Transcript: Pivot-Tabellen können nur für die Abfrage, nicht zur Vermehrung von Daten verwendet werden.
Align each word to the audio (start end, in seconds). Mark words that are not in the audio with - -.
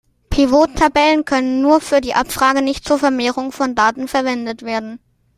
Pivot-Tabellen 0.31 1.25
können 1.25 1.61
nur 1.61 1.79
für 1.79 2.01
die 2.01 2.15
Abfrage, 2.15 2.63
nicht 2.63 2.87
zur 2.87 2.97
Vermehrung 2.97 3.51
von 3.51 3.75
Daten 3.75 4.07
verwendet 4.07 4.63
werden. 4.63 4.99